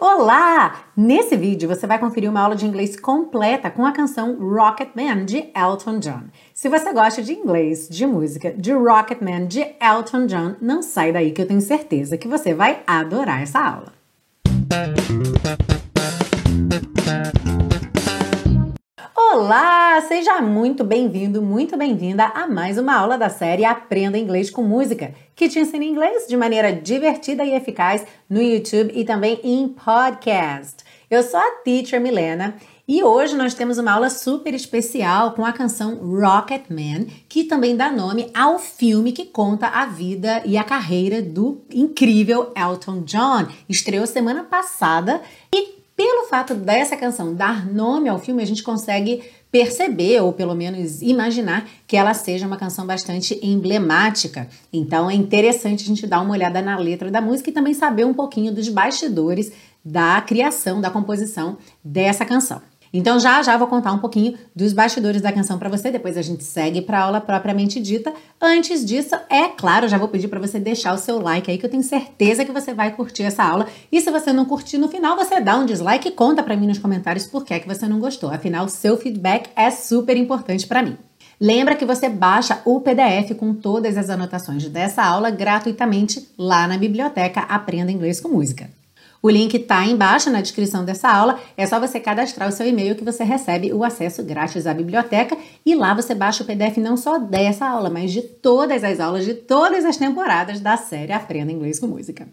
[0.00, 0.84] Olá!
[0.96, 5.24] Nesse vídeo você vai conferir uma aula de inglês completa com a canção Rocket Man
[5.24, 6.22] de Elton John.
[6.54, 11.10] Se você gosta de inglês, de música, de Rocket Man de Elton John, não sai
[11.10, 13.92] daí que eu tenho certeza que você vai adorar essa aula.
[19.30, 24.62] Olá, seja muito bem-vindo, muito bem-vinda a mais uma aula da série Aprenda Inglês com
[24.62, 29.68] Música, que te ensina inglês de maneira divertida e eficaz no YouTube e também em
[29.68, 30.82] podcast.
[31.10, 35.52] Eu sou a Teacher Milena e hoje nós temos uma aula super especial com a
[35.52, 40.64] canção Rocket Man, que também dá nome ao filme que conta a vida e a
[40.64, 43.46] carreira do incrível Elton John.
[43.68, 45.20] Estreou semana passada
[45.54, 49.20] e pelo fato dessa canção dar nome ao filme, a gente consegue
[49.50, 54.48] perceber, ou pelo menos imaginar, que ela seja uma canção bastante emblemática.
[54.72, 58.06] Então é interessante a gente dar uma olhada na letra da música e também saber
[58.06, 59.50] um pouquinho dos bastidores
[59.84, 62.62] da criação, da composição dessa canção.
[62.92, 66.22] Então já já vou contar um pouquinho dos bastidores da canção para você, depois a
[66.22, 68.12] gente segue para a aula propriamente dita.
[68.40, 71.66] Antes disso, é claro, já vou pedir para você deixar o seu like aí que
[71.66, 73.66] eu tenho certeza que você vai curtir essa aula.
[73.90, 76.66] E se você não curtir no final, você dá um dislike e conta para mim
[76.66, 78.30] nos comentários por que é que você não gostou.
[78.30, 80.96] Afinal, seu feedback é super importante para mim.
[81.40, 86.76] Lembra que você baixa o PDF com todas as anotações dessa aula gratuitamente lá na
[86.76, 88.77] biblioteca Aprenda Inglês com Música.
[89.20, 91.40] O link está embaixo na descrição dessa aula.
[91.56, 95.36] É só você cadastrar o seu e-mail que você recebe o acesso grátis à biblioteca
[95.66, 99.24] e lá você baixa o PDF não só dessa aula, mas de todas as aulas
[99.24, 102.28] de todas as temporadas da série Aprenda Inglês com Música.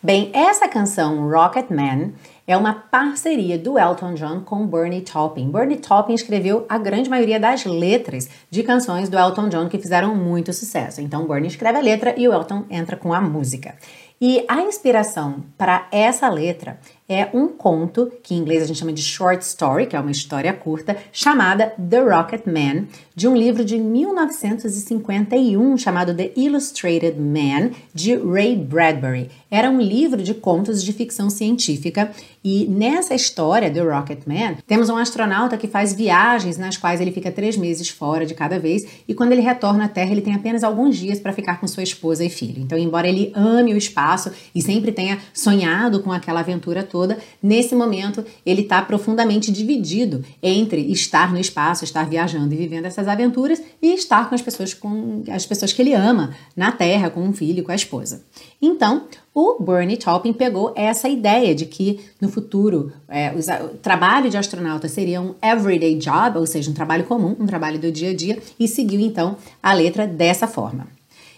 [0.00, 2.12] Bem, essa canção Rocket Man
[2.46, 5.48] é uma parceria do Elton John com Bernie Taupin.
[5.48, 10.14] Bernie Taupin escreveu a grande maioria das letras de canções do Elton John que fizeram
[10.14, 11.00] muito sucesso.
[11.00, 13.76] Então, Bernie escreve a letra e o Elton entra com a música.
[14.24, 16.78] E a inspiração para essa letra
[17.08, 20.12] é um conto, que em inglês a gente chama de short story, que é uma
[20.12, 27.72] história curta, chamada The Rocket Man, de um livro de 1951 chamado The Illustrated Man,
[27.92, 29.28] de Ray Bradbury.
[29.50, 32.12] Era um livro de contos de ficção científica
[32.44, 37.12] e nessa história, The Rocket Man, temos um astronauta que faz viagens nas quais ele
[37.12, 40.34] fica três meses fora de cada vez e quando ele retorna à Terra, ele tem
[40.34, 42.60] apenas alguns dias para ficar com sua esposa e filho.
[42.60, 47.76] Então, embora ele ame o espaço e sempre tenha sonhado com aquela aventura toda, nesse
[47.76, 53.62] momento ele está profundamente dividido entre estar no espaço, estar viajando e vivendo essas aventuras
[53.80, 57.32] e estar com as pessoas com as pessoas que ele ama na Terra, com um
[57.32, 58.24] filho, com a esposa.
[58.60, 64.36] Então, o Bernie Taupin pegou essa ideia de que no futuro é, o trabalho de
[64.36, 68.14] astronauta seria um everyday job, ou seja, um trabalho comum, um trabalho do dia a
[68.14, 70.86] dia, e seguiu então a letra dessa forma.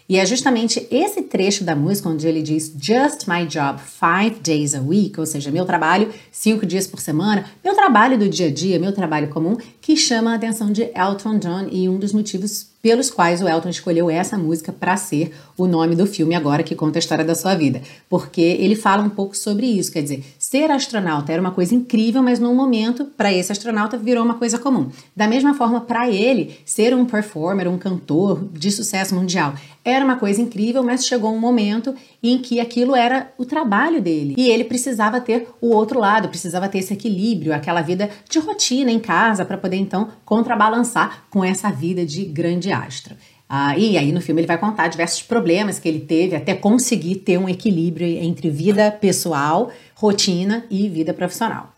[0.07, 4.75] E é justamente esse trecho da música onde ele diz Just my job five days
[4.75, 8.51] a week, ou seja, meu trabalho cinco dias por semana, meu trabalho do dia a
[8.51, 12.67] dia, meu trabalho comum, que chama a atenção de Elton John e um dos motivos
[12.83, 16.75] pelos quais o Elton escolheu essa música para ser o nome do filme agora que
[16.75, 17.81] conta a história da sua vida.
[18.07, 22.21] Porque ele fala um pouco sobre isso, quer dizer, ser astronauta era uma coisa incrível,
[22.21, 24.91] mas num momento, para esse astronauta, virou uma coisa comum.
[25.15, 30.17] Da mesma forma, para ele, ser um performer, um cantor de sucesso mundial, era uma
[30.17, 34.35] coisa incrível, mas chegou um momento em que aquilo era o trabalho dele.
[34.37, 38.91] E ele precisava ter o outro lado, precisava ter esse equilíbrio, aquela vida de rotina
[38.91, 43.15] em casa, para poder então contrabalançar com essa vida de grande astro.
[43.47, 47.15] Ah, e aí no filme ele vai contar diversos problemas que ele teve até conseguir
[47.17, 51.75] ter um equilíbrio entre vida pessoal, rotina e vida profissional.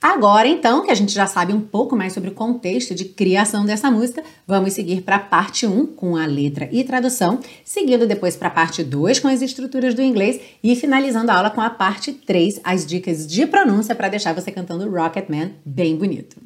[0.00, 3.64] Agora, então, que a gente já sabe um pouco mais sobre o contexto de criação
[3.64, 8.36] dessa música, vamos seguir para a parte 1 com a letra e tradução, seguindo depois
[8.36, 11.70] para a parte 2 com as estruturas do inglês e finalizando a aula com a
[11.70, 16.36] parte 3, as dicas de pronúncia para deixar você cantando Rocket Man bem bonito.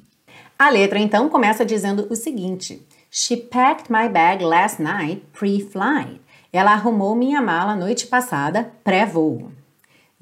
[0.58, 2.80] A letra então começa dizendo o seguinte:
[3.12, 6.20] She packed my bag last night pre-flight.
[6.52, 9.50] Ela arrumou minha mala noite passada pré-voo.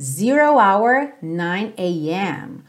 [0.00, 2.62] Zero hour 9 a.m.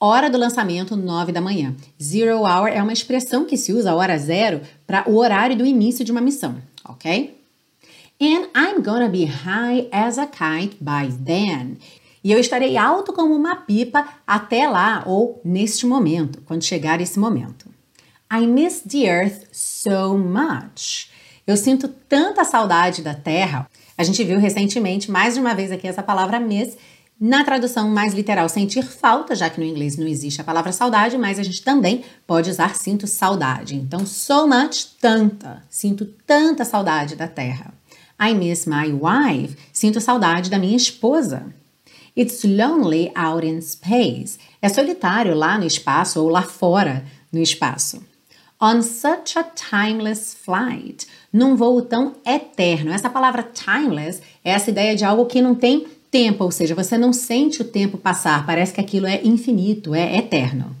[0.00, 1.76] Hora do lançamento 9 da manhã.
[2.02, 6.02] Zero hour é uma expressão que se usa hora zero para o horário do início
[6.02, 6.56] de uma missão,
[6.88, 7.38] ok?
[8.18, 11.76] And I'm gonna be high as a kite by then.
[12.24, 17.18] E eu estarei alto como uma pipa até lá ou neste momento, quando chegar esse
[17.18, 17.71] momento.
[18.34, 21.10] I miss the earth so much.
[21.46, 23.68] Eu sinto tanta saudade da terra.
[23.98, 26.78] A gente viu recentemente, mais de uma vez aqui, essa palavra miss.
[27.20, 31.18] Na tradução mais literal, sentir falta, já que no inglês não existe a palavra saudade,
[31.18, 33.74] mas a gente também pode usar sinto saudade.
[33.74, 35.62] Então, so much, tanta.
[35.68, 37.74] Sinto tanta saudade da terra.
[38.18, 39.58] I miss my wife.
[39.74, 41.54] Sinto saudade da minha esposa.
[42.16, 44.38] It's lonely out in space.
[44.62, 48.10] É solitário lá no espaço ou lá fora no espaço.
[48.64, 51.08] On such a timeless flight.
[51.32, 52.92] Num voo tão eterno.
[52.92, 56.96] Essa palavra timeless é essa ideia de algo que não tem tempo, ou seja, você
[56.96, 60.76] não sente o tempo passar, parece que aquilo é infinito, é eterno.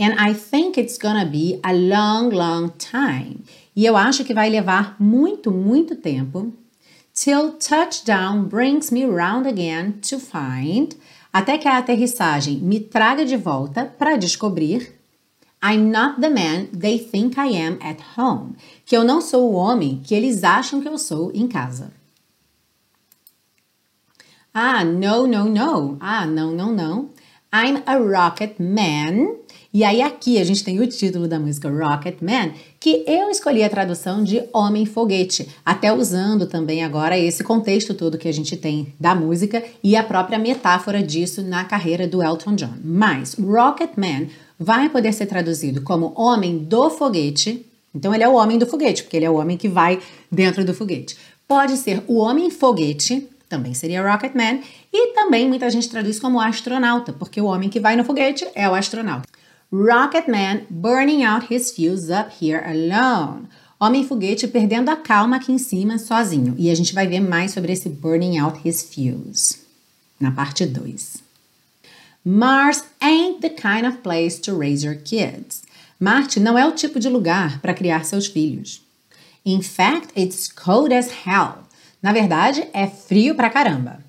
[0.00, 3.36] And I think it's gonna be a long, long time.
[3.76, 6.52] E eu acho que vai levar muito, muito tempo
[7.14, 10.96] till touchdown brings me round again to find,
[11.32, 14.99] até que a aterrissagem me traga de volta para descobrir
[15.62, 19.54] I'm not the man they think I am at home, que eu não sou o
[19.54, 21.92] homem que eles acham que eu sou em casa.
[24.52, 25.96] Ah, no, no, no.
[26.00, 27.10] Ah, não, não, não.
[27.52, 29.36] I'm a rocket man.
[29.72, 33.62] E aí aqui a gente tem o título da música Rocket Man, que eu escolhi
[33.62, 38.56] a tradução de Homem Foguete, até usando também agora esse contexto todo que a gente
[38.56, 42.74] tem da música e a própria metáfora disso na carreira do Elton John.
[42.82, 44.26] Mas Rocket Man
[44.60, 47.64] vai poder ser traduzido como Homem do Foguete.
[47.94, 49.98] Então ele é o homem do foguete, porque ele é o homem que vai
[50.30, 51.16] dentro do foguete.
[51.48, 54.60] Pode ser o Homem Foguete, também seria Rocket Man,
[54.92, 58.68] e também muita gente traduz como astronauta, porque o homem que vai no foguete é
[58.68, 59.26] o astronauta.
[59.72, 63.48] Rocket Man burning out his fuse up here alone.
[63.80, 66.54] Homem foguete perdendo a calma aqui em cima sozinho.
[66.58, 69.58] E a gente vai ver mais sobre esse burning out his fuse
[70.20, 71.29] na parte 2.
[72.24, 75.62] Mars ain't the kind of place to raise your kids.
[75.98, 78.82] Marte não é o tipo de lugar para criar seus filhos.
[79.44, 81.64] In fact, it's cold as hell.
[82.02, 84.04] Na verdade, é frio pra caramba.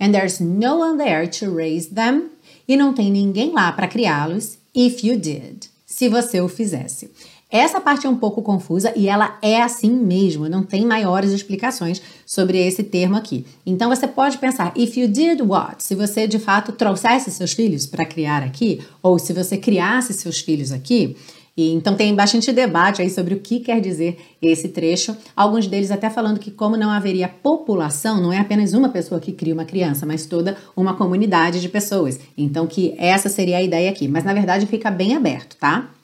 [0.00, 2.30] And there's no one there to raise them.
[2.66, 7.10] E não tem ninguém lá para criá-los if you did, se você o fizesse.
[7.50, 12.02] Essa parte é um pouco confusa e ela é assim mesmo, não tem maiores explicações
[12.26, 13.46] sobre esse termo aqui.
[13.64, 15.82] Então você pode pensar, if you did what?
[15.82, 20.40] Se você de fato trouxesse seus filhos para criar aqui, ou se você criasse seus
[20.40, 21.16] filhos aqui,
[21.56, 25.16] e, então tem bastante debate aí sobre o que quer dizer esse trecho.
[25.34, 29.32] Alguns deles até falando que como não haveria população, não é apenas uma pessoa que
[29.32, 32.20] cria uma criança, mas toda uma comunidade de pessoas.
[32.36, 35.95] Então que essa seria a ideia aqui, mas na verdade fica bem aberto, tá?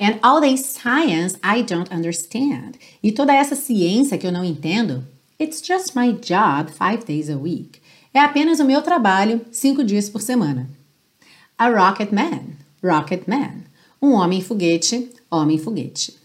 [0.00, 2.78] And all this science I don't understand.
[3.02, 5.04] E toda essa ciência que eu não entendo,
[5.38, 7.80] it's just my job five days a week.
[8.14, 10.68] É apenas o meu trabalho cinco dias por semana.
[11.58, 13.70] A rocket man, rocket man
[14.02, 16.18] um homem foguete, homem foguete.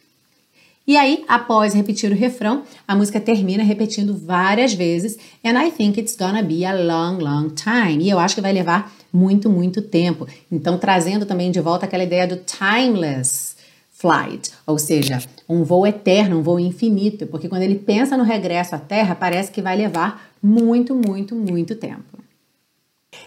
[0.88, 5.18] E aí, após repetir o refrão, a música termina repetindo várias vezes.
[5.44, 8.04] And I think it's gonna be a long, long time.
[8.04, 10.28] E eu acho que vai levar muito, muito tempo.
[10.52, 13.45] Então, trazendo também de volta aquela ideia do timeless
[14.06, 15.20] flight, ou seja,
[15.50, 19.52] um voo eterno, um voo infinito, porque quando ele pensa no regresso à Terra, parece
[19.52, 22.04] que vai levar muito, muito, muito tempo.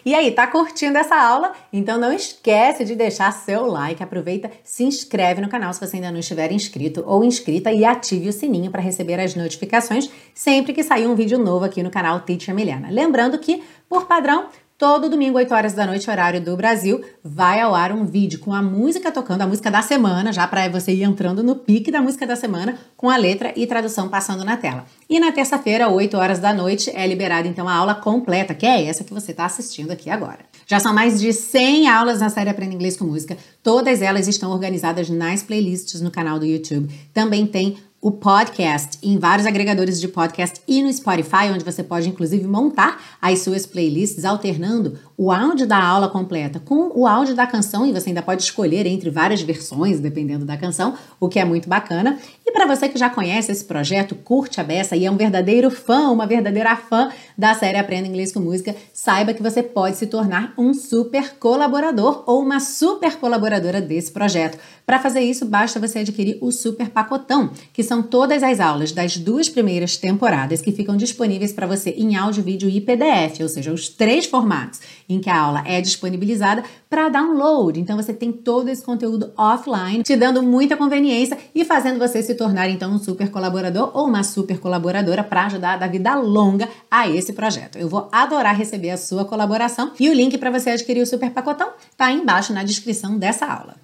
[0.04, 1.52] E aí, tá curtindo essa aula?
[1.72, 6.12] Então não esquece de deixar seu like, aproveita, se inscreve no canal se você ainda
[6.12, 10.84] não estiver inscrito ou inscrita e ative o sininho para receber as notificações sempre que
[10.84, 12.88] sair um vídeo novo aqui no canal Teacher Milena.
[12.90, 14.46] Lembrando que, por padrão,
[14.78, 18.54] Todo domingo, 8 horas da noite, horário do Brasil, vai ao ar um vídeo com
[18.54, 22.00] a música tocando, a música da semana, já para você ir entrando no pique da
[22.00, 24.86] música da semana, com a letra e tradução passando na tela.
[25.10, 28.84] E na terça-feira, 8 horas da noite, é liberada então a aula completa, que é
[28.84, 30.38] essa que você está assistindo aqui agora.
[30.64, 33.36] Já são mais de 100 aulas na série Aprenda Inglês com Música.
[33.64, 36.88] Todas elas estão organizadas nas playlists no canal do YouTube.
[37.12, 42.08] Também tem o podcast em vários agregadores de podcast e no Spotify, onde você pode
[42.08, 47.44] inclusive montar as suas playlists alternando o áudio da aula completa com o áudio da
[47.44, 51.44] canção e você ainda pode escolher entre várias versões, dependendo da canção, o que é
[51.44, 52.16] muito bacana.
[52.46, 55.72] E para você que já conhece esse projeto, curte a beça e é um verdadeiro
[55.72, 60.06] fã, uma verdadeira fã da série Aprenda Inglês com Música, saiba que você pode se
[60.06, 64.56] tornar um super colaborador ou uma super colaboradora desse projeto.
[64.86, 69.18] Para fazer isso, basta você adquirir o Super Pacotão, que são todas as aulas das
[69.18, 73.72] duas primeiras temporadas que ficam disponíveis para você em áudio, vídeo e PDF, ou seja,
[73.72, 77.80] os três formatos em que a aula é disponibilizada para download.
[77.80, 82.34] Então você tem todo esse conteúdo offline, te dando muita conveniência e fazendo você se
[82.34, 86.68] tornar então um super colaborador ou uma super colaboradora para ajudar a dar vida longa
[86.90, 87.78] a esse projeto.
[87.78, 91.30] Eu vou adorar receber a sua colaboração e o link para você adquirir o super
[91.30, 93.76] pacotão está aí embaixo na descrição dessa aula.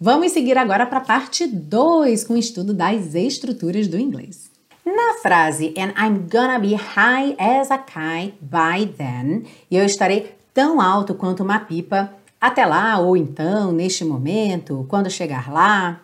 [0.00, 4.50] Vamos seguir agora para a parte 2 com o estudo das estruturas do inglês.
[4.84, 10.80] Na frase And I'm gonna be high as a kite by then, eu estarei tão
[10.80, 16.00] alto quanto uma pipa até lá, ou então, neste momento, quando chegar lá,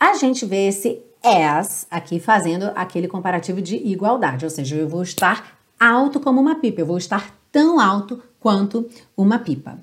[0.00, 5.02] a gente vê esse as aqui fazendo aquele comparativo de igualdade, ou seja, eu vou
[5.02, 9.78] estar alto como uma pipa, eu vou estar tão alto quanto uma pipa.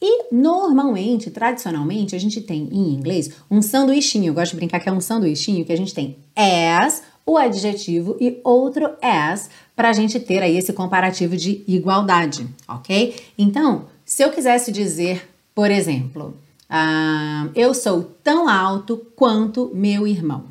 [0.00, 4.26] E normalmente, tradicionalmente, a gente tem em inglês um sanduichinho.
[4.26, 6.18] Eu gosto de brincar que é um sanduichinho que a gente tem
[6.78, 12.46] as, o adjetivo e outro as para a gente ter aí esse comparativo de igualdade,
[12.68, 13.16] ok?
[13.36, 16.38] Então, se eu quisesse dizer, por exemplo,
[16.70, 20.44] uh, eu sou tão alto quanto meu irmão.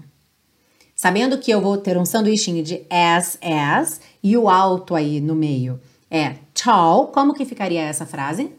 [0.93, 5.35] Sabendo que eu vou ter um sanduichinho de as, as e o alto aí no
[5.35, 5.79] meio
[6.09, 8.51] é tall, como que ficaria essa frase?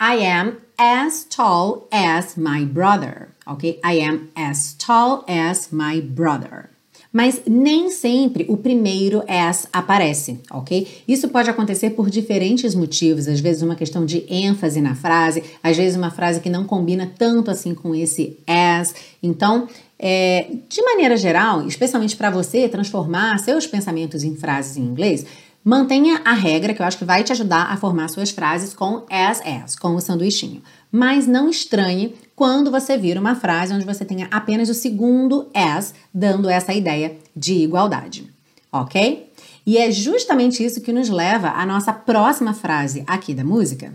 [0.00, 3.80] I am as tall as my brother, ok?
[3.84, 6.70] I am as tall as my brother.
[7.12, 11.02] Mas nem sempre o primeiro as aparece, ok?
[11.06, 15.76] Isso pode acontecer por diferentes motivos, às vezes uma questão de ênfase na frase, às
[15.76, 18.94] vezes uma frase que não combina tanto assim com esse as.
[19.22, 19.68] Então,
[19.98, 25.26] é, de maneira geral, especialmente para você transformar seus pensamentos em frases em inglês,
[25.64, 29.06] Mantenha a regra que eu acho que vai te ajudar a formar suas frases com
[29.08, 30.60] as as, com o sanduichinho.
[30.90, 35.94] Mas não estranhe quando você vira uma frase onde você tenha apenas o segundo as,
[36.12, 38.28] dando essa ideia de igualdade,
[38.72, 39.32] ok?
[39.64, 43.94] E é justamente isso que nos leva à nossa próxima frase aqui da música,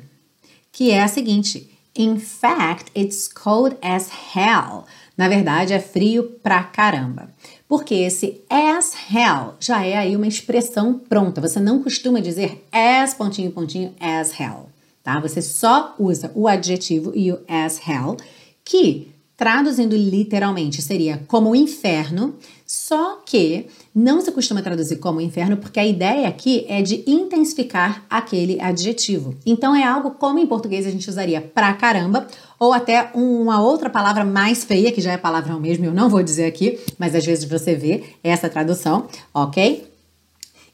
[0.72, 4.86] que é a seguinte: In fact, it's cold as hell.
[5.18, 7.30] Na verdade, é frio pra caramba.
[7.68, 11.42] Porque esse as hell já é aí uma expressão pronta.
[11.42, 14.70] Você não costuma dizer as pontinho pontinho as hell,
[15.04, 15.20] tá?
[15.20, 18.16] Você só usa o adjetivo e o as hell,
[18.64, 25.80] que traduzindo literalmente seria como inferno, só que não se costuma traduzir como inferno porque
[25.80, 29.36] a ideia aqui é de intensificar aquele adjetivo.
[29.46, 32.28] Então é algo como em português a gente usaria pra caramba
[32.60, 36.24] ou até uma outra palavra mais feia, que já é palavrão mesmo, eu não vou
[36.24, 39.88] dizer aqui, mas às vezes você vê essa tradução, ok?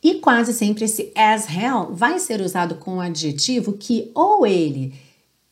[0.03, 4.93] E quase sempre esse as hell vai ser usado com um adjetivo que ou ele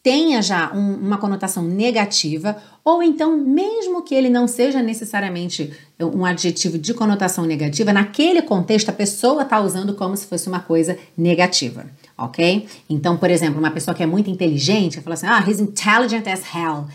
[0.04, 6.26] tenha já um, uma conotação negativa, ou então, mesmo que ele não seja necessariamente um
[6.26, 10.98] adjetivo de conotação negativa, naquele contexto a pessoa está usando como se fosse uma coisa
[11.16, 11.86] negativa,
[12.18, 12.68] ok?
[12.90, 16.42] Então, por exemplo, uma pessoa que é muito inteligente fala assim: ah, he's intelligent as
[16.56, 16.86] hell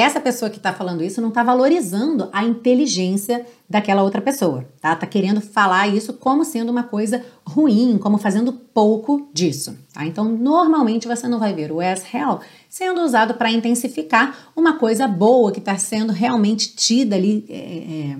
[0.00, 4.96] essa pessoa que está falando isso não está valorizando a inteligência daquela outra pessoa, tá?
[4.96, 10.04] Tá querendo falar isso como sendo uma coisa ruim, como fazendo pouco disso, tá?
[10.04, 15.06] Então, normalmente você não vai ver o as hell sendo usado para intensificar uma coisa
[15.06, 18.16] boa que está sendo realmente tida ali é, é,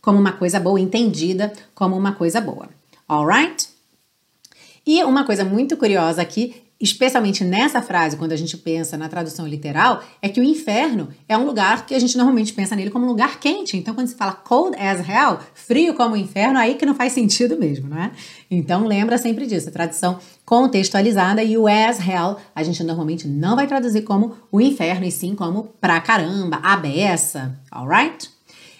[0.00, 2.68] como uma coisa boa, entendida como uma coisa boa,
[3.06, 3.68] alright?
[4.84, 9.46] E uma coisa muito curiosa aqui especialmente nessa frase, quando a gente pensa na tradução
[9.46, 13.06] literal, é que o inferno é um lugar que a gente normalmente pensa nele como
[13.06, 13.76] um lugar quente.
[13.76, 17.12] Então, quando se fala cold as hell, frio como o inferno, aí que não faz
[17.12, 18.10] sentido mesmo, não é?
[18.50, 23.54] Então, lembra sempre disso, a tradução contextualizada e o as hell a gente normalmente não
[23.54, 28.28] vai traduzir como o inferno, e sim como pra caramba, a beça, alright?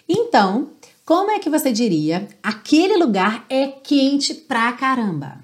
[0.08, 0.70] Então,
[1.04, 5.41] como é que você diria aquele lugar é quente pra caramba?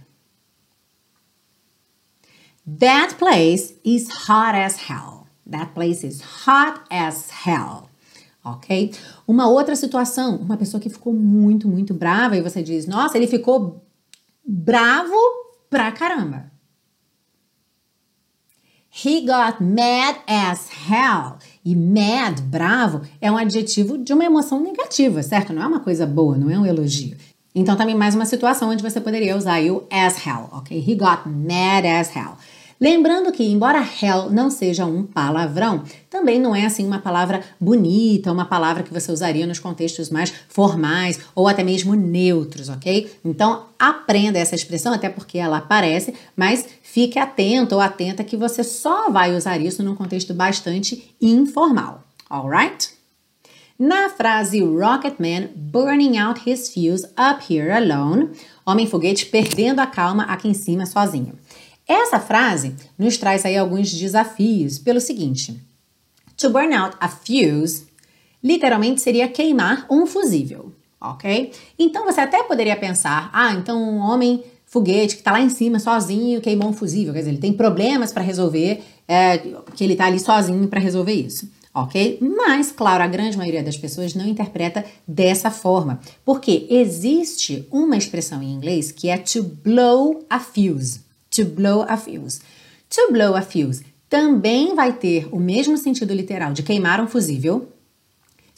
[2.77, 5.27] That place is hot as hell.
[5.47, 7.89] That place is hot as hell.
[8.45, 8.93] Ok?
[9.27, 13.27] Uma outra situação, uma pessoa que ficou muito, muito brava e você diz: Nossa, ele
[13.27, 13.83] ficou
[14.47, 15.15] bravo
[15.71, 16.51] pra caramba.
[19.05, 21.37] He got mad as hell.
[21.65, 25.53] E mad, bravo, é um adjetivo de uma emoção negativa, certo?
[25.53, 27.17] Não é uma coisa boa, não é um elogio.
[27.55, 30.79] Então, também mais uma situação onde você poderia usar o as hell, ok?
[30.79, 32.37] He got mad as hell.
[32.81, 38.31] Lembrando que, embora hell não seja um palavrão, também não é assim uma palavra bonita,
[38.31, 43.11] uma palavra que você usaria nos contextos mais formais ou até mesmo neutros, ok?
[43.25, 48.63] Então aprenda essa expressão, até porque ela aparece, mas fique atento ou atenta que você
[48.63, 52.97] só vai usar isso num contexto bastante informal, alright?
[53.81, 58.31] Na frase Rocketman burning out his fuse up here alone,
[58.67, 61.35] homem foguete perdendo a calma aqui em cima sozinho.
[61.89, 65.59] Essa frase nos traz aí alguns desafios pelo seguinte:
[66.37, 67.87] To burn out a fuse
[68.45, 71.51] literalmente seria queimar um fusível, ok?
[71.79, 75.79] Então você até poderia pensar: ah, então um homem foguete que está lá em cima
[75.79, 79.39] sozinho queimou um fusível, quer dizer, ele tem problemas para resolver, é,
[79.75, 81.51] que ele está ali sozinho para resolver isso.
[81.75, 82.19] Ok?
[82.21, 88.43] Mas, claro, a grande maioria das pessoas não interpreta dessa forma, porque existe uma expressão
[88.43, 91.08] em inglês que é to blow a fuse.
[91.39, 92.41] To blow a fuse.
[92.91, 97.69] To blow a fuse também vai ter o mesmo sentido literal de queimar um fusível,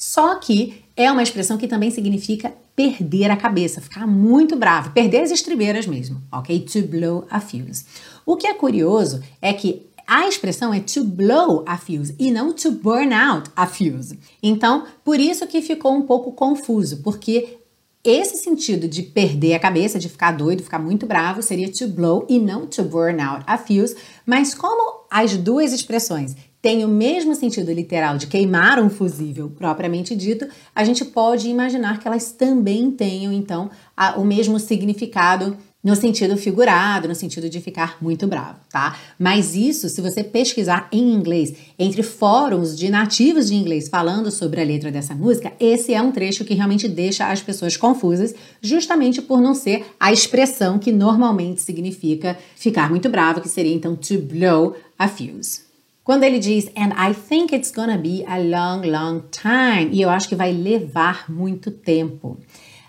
[0.00, 5.20] Só que é uma expressão que também significa perder a cabeça, ficar muito bravo, perder
[5.20, 6.58] as estribeiras mesmo, ok?
[6.60, 7.84] To blow a fuse.
[8.24, 12.54] O que é curioso é que a expressão é to blow a fuse e não
[12.54, 14.18] to burn out a fuse.
[14.42, 17.58] Então, por isso que ficou um pouco confuso, porque
[18.02, 22.24] esse sentido de perder a cabeça, de ficar doido, ficar muito bravo, seria to blow
[22.28, 23.96] e não to burn out a fuse.
[24.24, 30.14] Mas como as duas expressões têm o mesmo sentido literal de queimar um fusível propriamente
[30.14, 35.96] dito, a gente pode imaginar que elas também tenham então a, o mesmo significado no
[35.96, 38.98] sentido figurado, no sentido de ficar muito bravo, tá?
[39.18, 44.60] Mas isso, se você pesquisar em inglês, entre fóruns de nativos de inglês falando sobre
[44.60, 49.22] a letra dessa música, esse é um trecho que realmente deixa as pessoas confusas, justamente
[49.22, 54.18] por não ser a expressão que normalmente significa ficar muito bravo, que seria então to
[54.18, 55.70] blow a fuse.
[56.04, 60.10] Quando ele diz, and I think it's gonna be a long, long time, e eu
[60.10, 62.38] acho que vai levar muito tempo.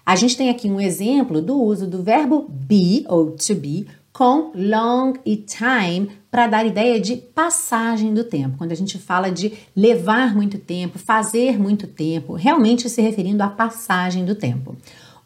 [0.05, 4.51] A gente tem aqui um exemplo do uso do verbo be ou to be com
[4.53, 8.57] long e time para dar ideia de passagem do tempo.
[8.57, 13.47] Quando a gente fala de levar muito tempo, fazer muito tempo, realmente se referindo à
[13.47, 14.75] passagem do tempo.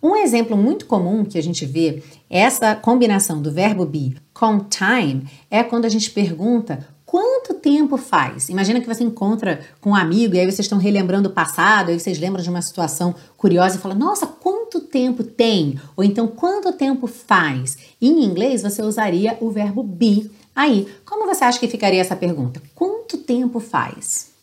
[0.02, 5.28] Um exemplo muito comum que a gente vê essa combinação do verbo be com time
[5.50, 8.50] é quando a gente pergunta quanto tempo faz?
[8.50, 12.00] Imagina que você encontra com um amigo e aí vocês estão relembrando o passado, aí
[12.00, 15.80] vocês lembram de uma situação curiosa e falam: Nossa, quanto tempo tem?
[15.96, 17.78] Ou então, quanto tempo faz?
[18.02, 20.32] Em inglês, você usaria o verbo be.
[20.56, 22.62] Aí, como você acha que ficaria essa pergunta?
[22.74, 24.34] Quanto tempo faz?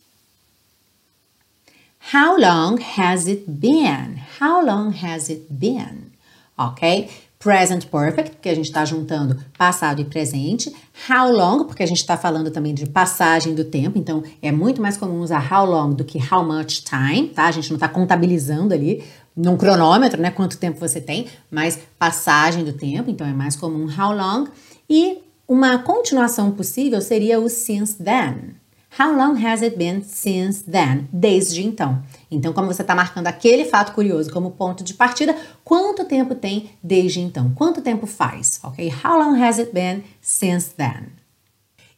[2.13, 4.21] How long has it been?
[4.39, 6.11] How long has it been?
[6.57, 7.09] Ok?
[7.43, 10.73] Present Perfect, porque a gente está juntando passado e presente.
[11.09, 14.81] How long, porque a gente está falando também de passagem do tempo, então é muito
[14.81, 17.45] mais comum usar how long do que how much time, tá?
[17.45, 19.03] A gente não está contabilizando ali
[19.35, 20.31] num cronômetro, né?
[20.31, 24.47] Quanto tempo você tem, mas passagem do tempo, então é mais comum how long.
[24.89, 28.62] E uma continuação possível seria o since then.
[28.99, 31.07] How long has it been since then?
[31.11, 32.03] Desde então.
[32.29, 36.69] Então, como você está marcando aquele fato curioso como ponto de partida, quanto tempo tem
[36.81, 37.51] desde então?
[37.55, 38.59] Quanto tempo faz?
[38.63, 38.93] Ok?
[39.03, 41.07] How long has it been since then?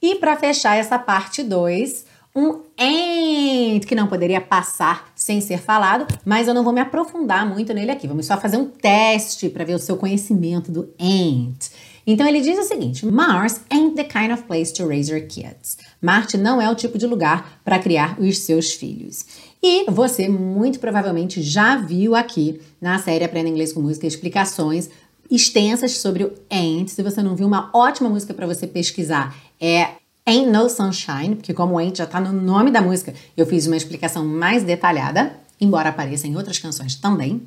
[0.01, 2.05] E para fechar essa parte 2,
[2.35, 7.45] um ain't que não poderia passar sem ser falado, mas eu não vou me aprofundar
[7.45, 8.07] muito nele aqui.
[8.07, 11.71] Vamos só fazer um teste para ver o seu conhecimento do ain't.
[12.07, 15.77] Então ele diz o seguinte: Mars ain't the kind of place to raise your kids.
[16.01, 19.25] Marte não é o tipo de lugar para criar os seus filhos.
[19.61, 24.89] E você muito provavelmente já viu aqui na série Aprenda Inglês com Música explicações
[25.29, 26.91] extensas sobre o ain't.
[26.91, 29.89] Se você não viu, uma ótima música para você pesquisar é
[30.27, 33.77] Ain't No Sunshine, porque como Ain't já está no nome da música, eu fiz uma
[33.77, 37.41] explicação mais detalhada, embora apareça em outras canções também.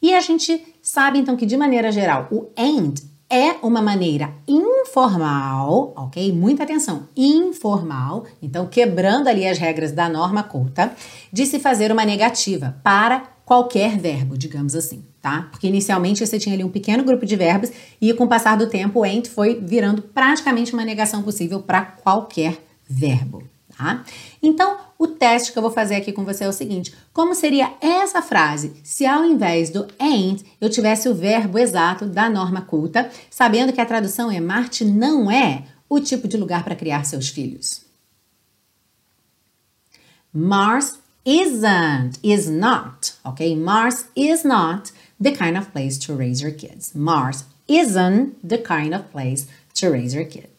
[0.00, 5.92] E a gente sabe então que de maneira geral, o ain't é uma maneira informal,
[5.96, 6.32] ok?
[6.32, 10.92] Muita atenção, informal, então quebrando ali as regras da norma culta,
[11.32, 15.48] de se fazer uma negativa para qualquer verbo, digamos assim, tá?
[15.50, 18.68] Porque inicialmente você tinha ali um pequeno grupo de verbos e com o passar do
[18.68, 22.58] tempo o ain't foi virando praticamente uma negação possível para qualquer
[22.88, 23.42] verbo
[23.76, 24.04] tá?
[24.42, 27.74] Então, o teste que eu vou fazer aqui com você é o seguinte: como seria
[27.80, 33.10] essa frase se ao invés do ain't eu tivesse o verbo exato da norma culta,
[33.30, 37.28] sabendo que a tradução é Marte não é o tipo de lugar para criar seus
[37.28, 37.84] filhos?
[40.32, 43.56] Mars isn't, is not, ok?
[43.56, 46.92] Mars is not the kind of place to raise your kids.
[46.94, 50.55] Mars isn't the kind of place to raise your kids.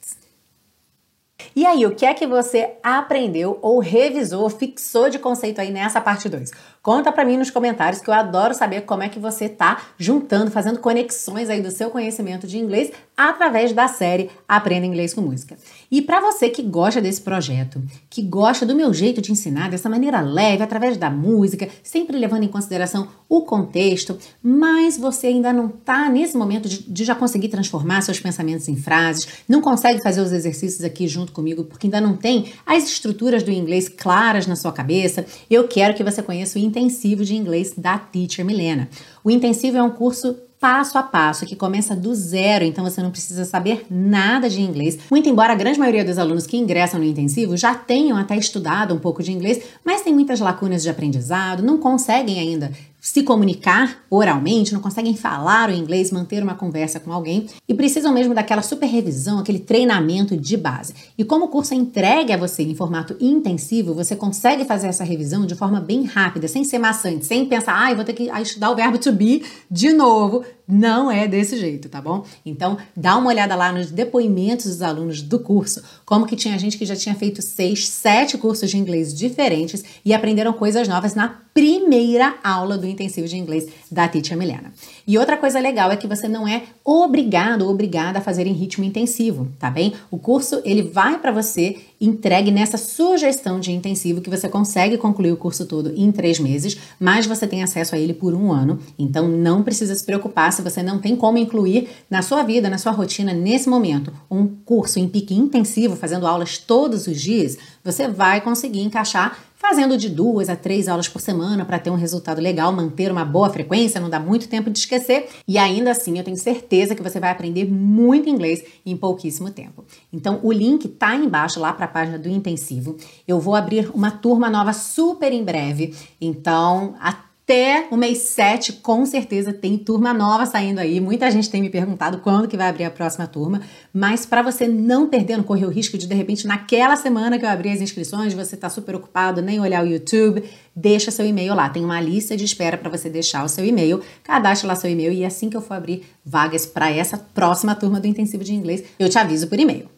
[1.56, 6.02] E aí, o que é que você aprendeu ou revisou, fixou de conceito aí nessa
[6.02, 6.52] parte 2?
[6.82, 10.50] Conta para mim nos comentários que eu adoro saber como é que você tá juntando,
[10.50, 15.58] fazendo conexões aí do seu conhecimento de inglês através da série Aprenda Inglês com Música.
[15.90, 19.90] E para você que gosta desse projeto, que gosta do meu jeito de ensinar dessa
[19.90, 25.70] maneira leve, através da música, sempre levando em consideração o contexto, mas você ainda não
[25.70, 30.22] tá nesse momento de, de já conseguir transformar seus pensamentos em frases, não consegue fazer
[30.22, 34.56] os exercícios aqui junto comigo porque ainda não tem as estruturas do inglês claras na
[34.56, 38.90] sua cabeça, eu quero que você conheça o intensivo de inglês da Teacher Milena.
[39.24, 43.12] O intensivo é um curso passo a passo, que começa do zero, então você não
[43.12, 44.98] precisa saber nada de inglês.
[45.12, 48.94] Muito embora a grande maioria dos alunos que ingressam no intensivo já tenham até estudado
[48.94, 52.72] um pouco de inglês, mas tem muitas lacunas de aprendizado, não conseguem ainda
[53.08, 58.14] se comunicar oralmente, não conseguem falar o inglês, manter uma conversa com alguém e precisam
[58.14, 60.94] mesmo daquela super revisão, aquele treinamento de base.
[61.18, 65.06] E como o curso é entregue a você em formato intensivo, você consegue fazer essa
[65.06, 68.72] revisão de forma bem rápida, sem ser maçante, sem pensar, ah, vou ter que estudar
[68.72, 69.42] o verbo to be
[69.72, 70.44] de novo.
[70.68, 72.26] Não é desse jeito, tá bom?
[72.46, 76.78] Então, dá uma olhada lá nos depoimentos dos alunos do curso, como que tinha gente
[76.78, 81.30] que já tinha feito seis, sete cursos de inglês diferentes e aprenderam coisas novas na
[81.54, 84.74] primeira aula do intensivo de inglês da Teacher Milena.
[85.08, 88.54] E outra coisa legal é que você não é obrigado ou obrigada a fazer em
[88.54, 89.94] ritmo intensivo, tá bem?
[90.12, 95.32] O curso ele vai para você entregue nessa sugestão de intensivo que você consegue concluir
[95.32, 98.80] o curso todo em três meses, mas você tem acesso a ele por um ano.
[98.98, 102.78] Então não precisa se preocupar se você não tem como incluir na sua vida, na
[102.78, 108.08] sua rotina nesse momento, um curso em pique intensivo, fazendo aulas todos os dias, você
[108.08, 112.40] vai conseguir encaixar fazendo de duas a três aulas por semana para ter um resultado
[112.40, 116.24] legal, manter uma boa frequência, não dá muito tempo de esquecer e ainda assim eu
[116.24, 119.84] tenho certeza que você vai aprender muito inglês em pouquíssimo tempo.
[120.12, 122.96] Então o link tá embaixo lá para a página do intensivo.
[123.28, 128.74] Eu vou abrir uma turma nova super em breve, então até até o mês 7,
[128.74, 131.00] com certeza tem turma nova saindo aí.
[131.00, 133.62] Muita gente tem me perguntado quando que vai abrir a próxima turma,
[133.94, 137.46] mas para você não perder, não correr o risco de de repente naquela semana que
[137.46, 140.44] eu abrir as inscrições, você tá super ocupado, nem olhar o YouTube,
[140.76, 141.70] deixa seu e-mail lá.
[141.70, 144.02] Tem uma lista de espera para você deixar o seu e-mail.
[144.24, 148.02] Cadastre lá seu e-mail e assim que eu for abrir vagas para essa próxima turma
[148.02, 149.90] do intensivo de inglês, eu te aviso por e-mail.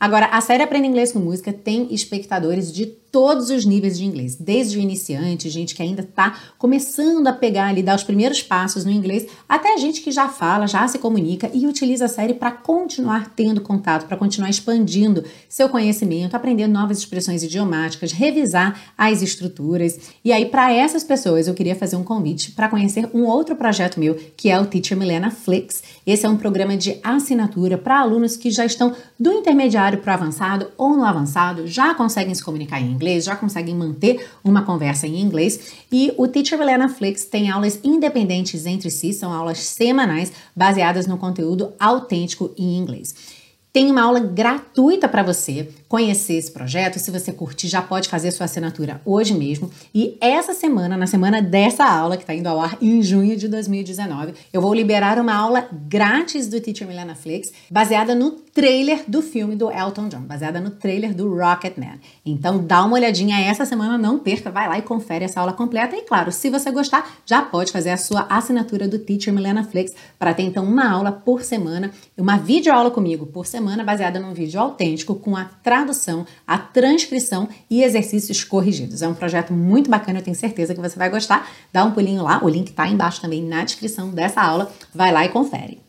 [0.00, 4.34] Agora, a série Aprenda Inglês com Música tem espectadores de todos os níveis de inglês,
[4.34, 8.84] desde o iniciante, gente que ainda está começando a pegar ali, dar os primeiros passos
[8.84, 12.50] no inglês, até gente que já fala, já se comunica e utiliza a série para
[12.50, 19.98] continuar tendo contato, para continuar expandindo seu conhecimento, aprender novas expressões idiomáticas, revisar as estruturas.
[20.24, 23.98] E aí, para essas pessoas, eu queria fazer um convite para conhecer um outro projeto
[23.98, 25.82] meu, que é o Teacher Milena Flix.
[26.06, 30.14] Esse é um programa de assinatura para alunos que já estão do intermediário para o
[30.14, 35.06] avançado ou no avançado, já conseguem se comunicar em inglês, já conseguem manter uma conversa
[35.06, 35.72] em inglês.
[35.90, 41.16] E o Teacher Helena Flix tem aulas independentes entre si, são aulas semanais baseadas no
[41.16, 43.37] conteúdo autêntico em inglês.
[43.72, 46.98] Tem uma aula gratuita para você conhecer esse projeto.
[46.98, 49.70] Se você curtir, já pode fazer sua assinatura hoje mesmo.
[49.94, 53.46] E essa semana, na semana dessa aula, que está indo ao ar em junho de
[53.46, 59.22] 2019, eu vou liberar uma aula grátis do Teacher Milena Flix, baseada no trailer do
[59.22, 62.00] filme do Elton John, baseada no trailer do Rocketman.
[62.24, 65.94] Então dá uma olhadinha essa semana, não perca, vai lá e confere essa aula completa.
[65.94, 69.94] E claro, se você gostar, já pode fazer a sua assinatura do Teacher Milena Flix
[70.18, 74.60] para ter então uma aula por semana, uma videoaula comigo por semana, baseada num vídeo
[74.60, 79.02] autêntico com a tradução, a transcrição e exercícios corrigidos.
[79.02, 81.50] É um projeto muito bacana, eu tenho certeza que você vai gostar.
[81.72, 84.72] Dá um pulinho lá, o link está embaixo também na descrição dessa aula.
[84.94, 85.80] Vai lá e confere.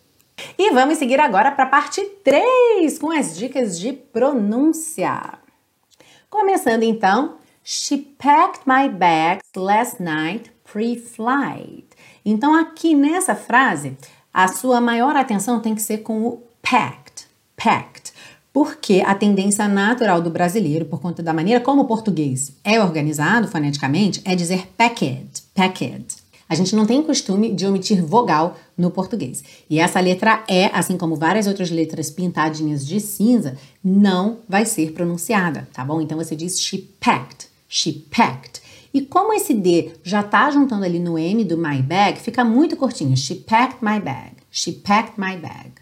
[0.58, 5.38] E vamos seguir agora para a parte 3 com as dicas de pronúncia.
[6.30, 11.86] Começando então, She packed my bags last night pre-flight.
[12.26, 13.98] Então, aqui nessa frase,
[14.34, 17.09] a sua maior atenção tem que ser com o packed,
[17.62, 18.14] packed,
[18.54, 23.48] porque a tendência natural do brasileiro, por conta da maneira como o português é organizado
[23.48, 26.18] foneticamente, é dizer packed, packed.
[26.48, 29.44] A gente não tem costume de omitir vogal no português.
[29.70, 34.94] E essa letra E, assim como várias outras letras pintadinhas de cinza, não vai ser
[34.94, 36.02] pronunciada, tá bom?
[36.02, 38.62] Então você diz she packed, she packed.
[38.92, 42.76] E como esse D já tá juntando ali no M do my bag, fica muito
[42.76, 43.16] curtinho.
[43.16, 44.32] She packed my bag.
[44.50, 45.74] She packed my bag.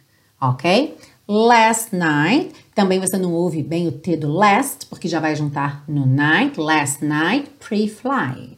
[0.42, 0.98] Ok?
[1.28, 2.54] Last night.
[2.74, 6.60] Também você não ouve bem o T do last, porque já vai juntar no night.
[6.60, 8.58] Last night, pre-flight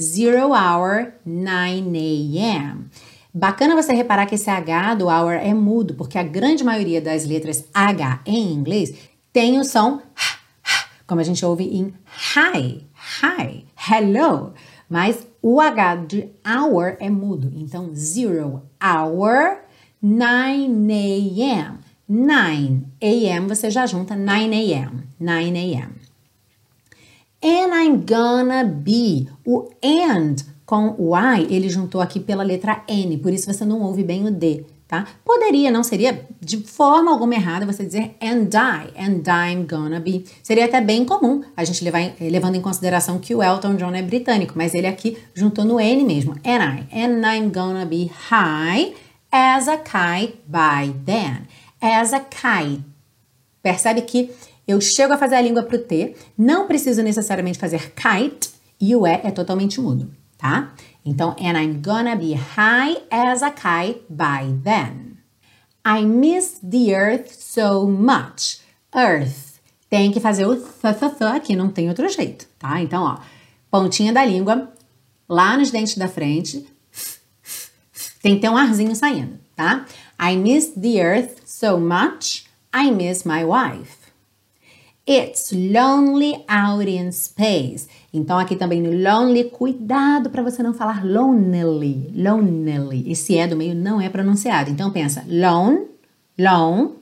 [0.00, 2.86] zero hour 9 a.m.
[3.34, 7.24] Bacana você reparar que esse H do hour é mudo, porque a grande maioria das
[7.24, 8.94] letras H em inglês
[9.32, 10.00] tem o som
[11.06, 11.94] como a gente ouve em
[12.36, 12.86] hi,
[13.22, 14.54] hi, hello.
[14.88, 17.52] Mas o H de hour é mudo.
[17.54, 19.58] Então, zero hour
[20.02, 21.78] 9 a.m.
[22.08, 23.46] 9 a.m.
[23.46, 25.04] você já junta 9 a.m.
[25.20, 25.92] 9 a.m.
[27.44, 29.28] And I'm gonna be.
[29.46, 30.36] O and
[30.66, 34.26] com o I, ele juntou aqui pela letra N, por isso você não ouve bem
[34.26, 35.06] o D, tá?
[35.24, 40.24] Poderia, não seria de forma alguma errada você dizer and I, and I'm gonna be.
[40.42, 43.94] Seria até bem comum a gente levar, eh, levando em consideração que o Elton John
[43.94, 48.10] é britânico, mas ele aqui juntou no N mesmo, and I, and I'm gonna be
[48.30, 48.94] high
[49.32, 51.48] as a kite by then.
[51.80, 52.84] As a kite.
[53.62, 54.30] Percebe que
[54.68, 59.06] eu chego a fazer a língua pro T, não preciso necessariamente fazer kite e o
[59.06, 60.72] E é totalmente mudo, tá?
[61.04, 65.16] Então, and I'm gonna be high as a kite by then.
[65.84, 68.60] I miss the earth so much.
[68.94, 69.60] Earth.
[69.88, 72.80] Tem que fazer o th, th, th aqui, não tem outro jeito, tá?
[72.80, 73.18] Então, ó,
[73.70, 74.72] pontinha da língua,
[75.28, 76.66] lá nos dentes da frente,
[78.22, 79.84] tem que ter um arzinho saindo, tá?
[80.20, 82.44] I miss the earth so much.
[82.74, 84.02] I miss my wife.
[85.04, 87.88] It's lonely out in space.
[88.14, 92.12] Então, aqui também no lonely, cuidado para você não falar lonely.
[92.14, 93.10] Lonely.
[93.10, 94.70] Esse é do meio não é pronunciado.
[94.70, 95.86] Então, pensa lone,
[96.38, 96.92] long.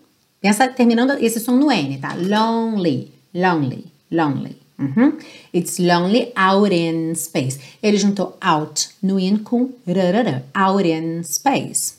[0.41, 2.15] Pensa terminando esse som no N, tá?
[2.15, 4.57] Lonely, lonely, lonely.
[4.81, 5.19] Uhum.
[5.53, 7.59] It's lonely out in space.
[7.83, 10.45] Ele juntou out no in com rarara.
[10.55, 11.99] Out in space.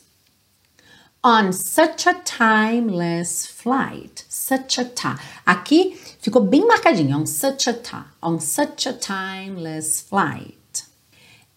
[1.22, 4.24] On such a timeless flight.
[4.28, 5.18] Such a time.
[5.46, 7.16] Aqui ficou bem marcadinho.
[7.16, 8.06] On such a time.
[8.20, 10.84] On such a timeless flight.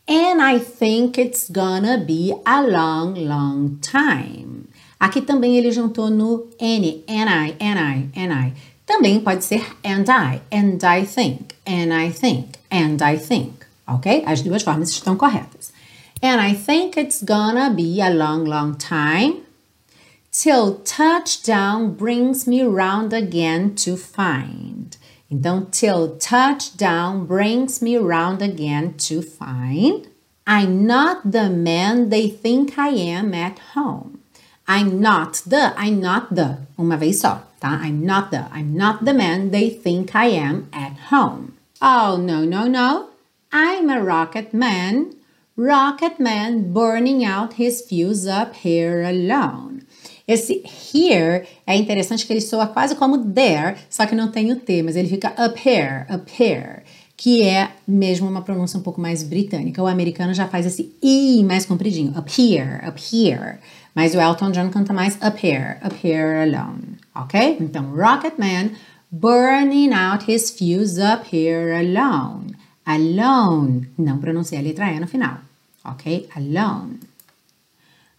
[0.07, 4.67] And I think it's gonna be a long, long time.
[4.99, 7.03] Aqui também ele juntou no N.
[7.07, 8.53] And I, and I, and I.
[8.85, 10.41] Também pode ser and I.
[10.51, 11.55] And I think.
[11.65, 12.59] And I think.
[12.71, 13.65] And I think.
[13.87, 14.23] Ok?
[14.25, 15.73] As duas formas estão corretas.
[16.21, 19.45] And I think it's gonna be a long, long time
[20.31, 24.97] till touchdown brings me round again to find.
[25.31, 30.07] Então, till touchdown brings me round again to find.
[30.45, 34.14] I'm not the man they think I am at home.
[34.67, 37.79] I'm not the, I'm not the, uma vez só, tá?
[37.83, 41.53] I'm not the, I'm not the man they think I am at home.
[41.81, 43.09] Oh, no, no, no.
[43.51, 45.13] I'm a rocket man.
[45.55, 49.83] Rocket man burning out his fuse up here alone.
[50.27, 54.55] Esse here é interessante que ele soa quase como there, só que não tem o
[54.55, 56.81] T, mas ele fica up here, up here,
[57.15, 59.81] que é mesmo uma pronúncia um pouco mais britânica.
[59.83, 63.59] O americano já faz esse I mais compridinho, up here, up here.
[63.95, 67.57] Mas o Elton John canta mais up here, up here alone, ok?
[67.61, 68.71] Então, Rocket Man
[69.09, 72.55] burning out his fuse up here alone.
[72.85, 75.37] Alone, não pronuncia a letra E no final,
[75.83, 76.27] ok?
[76.35, 76.99] Alone.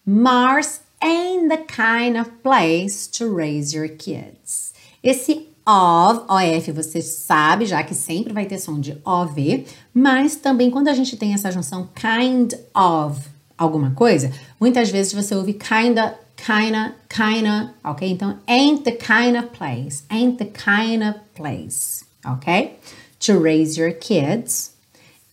[0.04, 4.72] Mars ain't the kind of place to raise your kids.
[5.02, 10.70] Esse of, OF, você sabe, já que sempre vai ter som de OV, mas também
[10.70, 13.20] quando a gente tem essa junção kind of
[13.58, 18.10] alguma coisa, muitas vezes você ouve kinda, kinda, kinda, ok?
[18.10, 22.78] Então, ain't the kind of place, ain't the kind of place, ok?
[23.20, 24.72] To raise your kids.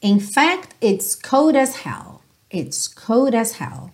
[0.02, 2.22] In fact, it's cold as hell.
[2.50, 3.92] It's cold as hell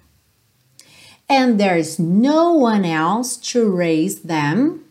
[1.29, 4.83] and there is no one else to raise them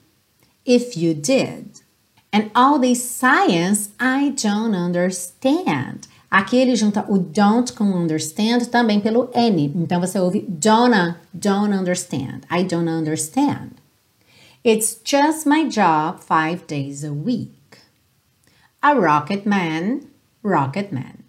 [0.64, 1.80] if you did.
[2.32, 6.06] And all this science I don't understand.
[6.30, 9.72] Aqui ele junta o don't com understand também pelo N.
[9.76, 12.40] Então você ouve don't, don't understand.
[12.50, 13.72] I don't understand.
[14.62, 17.52] It's just my job five days a week.
[18.82, 20.02] A rocket man,
[20.42, 21.27] rocket man.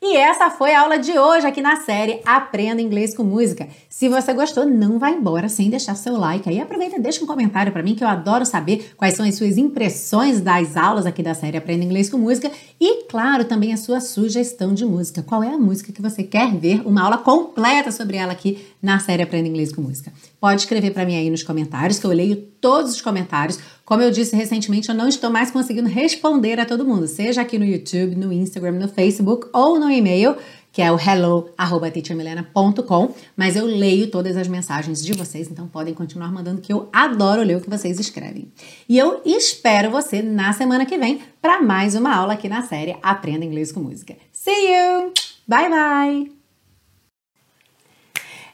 [0.00, 3.68] E essa foi a aula de hoje aqui na série Aprenda Inglês com Música.
[3.88, 6.60] Se você gostou, não vá embora sem deixar seu like aí.
[6.60, 9.58] Aproveita e deixa um comentário para mim que eu adoro saber quais são as suas
[9.58, 12.48] impressões das aulas aqui da série Aprenda Inglês com Música
[12.80, 15.20] e, claro, também a sua sugestão de música.
[15.20, 19.00] Qual é a música que você quer ver uma aula completa sobre ela aqui na
[19.00, 20.12] série Aprenda Inglês com Música?
[20.40, 23.58] Pode escrever para mim aí nos comentários que eu leio todos os comentários.
[23.84, 27.58] Como eu disse recentemente, eu não estou mais conseguindo responder a todo mundo, seja aqui
[27.58, 30.36] no YouTube, no Instagram, no Facebook ou no e-mail,
[30.72, 36.30] que é o hello@teachermilena.com, mas eu leio todas as mensagens de vocês, então podem continuar
[36.30, 38.52] mandando que eu adoro ler o que vocês escrevem.
[38.88, 42.96] E eu espero você na semana que vem para mais uma aula aqui na série
[43.02, 44.14] Aprenda Inglês com Música.
[44.32, 45.12] See you.
[45.48, 46.37] Bye bye.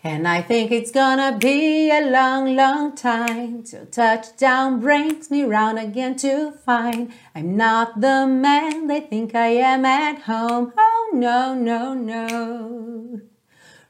[0.06, 5.78] And I think it's gonna be a long, long time till touchdown brings me round
[5.78, 10.74] again to find I'm not the man they think I am at home.
[10.76, 13.22] Oh, no, no, no.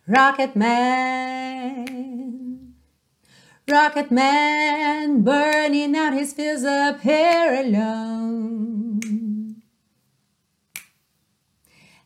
[0.07, 1.95] Rocket Man.
[3.69, 9.44] Rocket Man burning out his fuse up here alone.